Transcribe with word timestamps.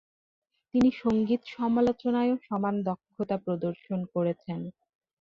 তিনি 0.73 0.89
সঙ্গীত 1.01 1.41
সমালোচনায়ও 1.55 2.35
সমান 2.47 2.75
দক্ষতা 2.87 3.35
প্রদর্শন 3.45 3.99
করেছেন। 4.13 4.59